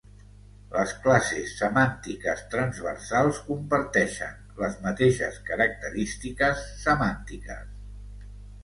Les 0.69 0.93
classes 1.01 1.51
semàntiques 1.59 2.41
transversals 2.55 3.43
comparteixen 3.51 4.35
les 4.63 4.81
mateixes 4.89 5.41
característiques 5.53 6.67
semàntiques. 6.89 7.75